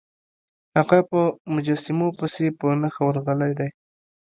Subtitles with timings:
[0.77, 1.19] هغه په
[1.53, 3.69] مجسمو پسې په نښه ورغلی دی.